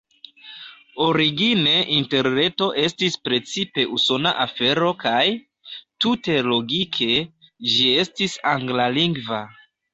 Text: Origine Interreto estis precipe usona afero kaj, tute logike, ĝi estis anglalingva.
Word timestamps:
Origine 1.07 1.73
Interreto 1.97 2.69
estis 2.85 3.19
precipe 3.27 3.85
usona 3.99 4.33
afero 4.47 4.89
kaj, 5.05 5.21
tute 6.07 6.41
logike, 6.51 7.09
ĝi 7.77 7.95
estis 8.09 8.41
anglalingva. 8.57 9.47